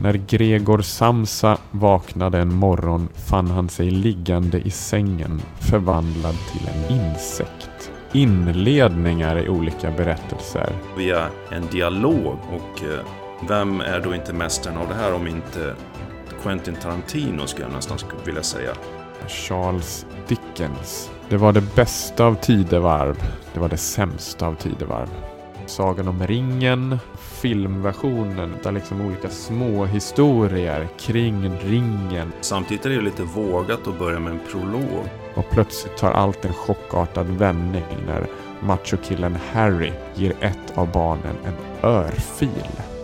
När 0.00 0.12
Gregor 0.12 0.82
Samsa 0.82 1.58
vaknade 1.70 2.38
en 2.38 2.54
morgon 2.54 3.08
fann 3.14 3.50
han 3.50 3.68
sig 3.68 3.90
liggande 3.90 4.60
i 4.60 4.70
sängen 4.70 5.42
förvandlad 5.70 6.34
till 6.52 6.68
en 6.68 6.96
insekt. 6.96 7.90
Inledningar 8.12 9.38
i 9.38 9.48
olika 9.48 9.90
berättelser. 9.90 10.72
Via 10.96 11.28
en 11.50 11.66
dialog 11.66 12.38
och 12.52 12.84
eh, 12.84 13.06
vem 13.48 13.80
är 13.80 14.00
då 14.00 14.14
inte 14.14 14.32
mästaren 14.32 14.76
av 14.76 14.88
det 14.88 14.94
här 14.94 15.14
om 15.14 15.26
inte 15.26 15.74
Quentin 16.42 16.76
Tarantino 16.76 17.46
skulle 17.46 17.66
jag 17.66 17.74
nästan 17.74 17.98
vilja 18.24 18.42
säga. 18.42 18.70
Charles 19.28 20.06
Dickens. 20.28 21.10
Det 21.28 21.36
var 21.36 21.52
det 21.52 21.74
bästa 21.76 22.24
av 22.24 22.34
tidevarv. 22.34 23.16
Det 23.54 23.60
var 23.60 23.68
det 23.68 23.76
sämsta 23.76 24.46
av 24.46 24.54
tidevarv. 24.54 25.37
Sagan 25.68 26.08
om 26.08 26.26
ringen, 26.26 26.98
filmversionen, 27.18 28.54
där 28.62 28.72
liksom 28.72 29.00
olika 29.00 29.28
små 29.28 29.84
historier 29.84 30.88
kring 30.98 31.50
ringen. 31.58 32.32
Samtidigt 32.40 32.86
är 32.86 32.90
det 32.90 33.00
lite 33.00 33.22
vågat 33.22 33.86
att 33.86 33.98
börja 33.98 34.18
med 34.18 34.32
en 34.32 34.40
prolog. 34.50 35.04
Och 35.34 35.50
plötsligt 35.50 35.96
tar 35.96 36.10
allt 36.10 36.44
en 36.44 36.52
chockartad 36.52 37.26
vändning 37.26 37.84
när 38.06 38.26
machokillen 38.60 39.38
Harry 39.52 39.92
ger 40.14 40.32
ett 40.40 40.78
av 40.78 40.92
barnen 40.92 41.36
en 41.44 41.88
örfil. 41.88 42.97